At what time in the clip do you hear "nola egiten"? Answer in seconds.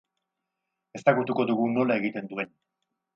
1.73-2.31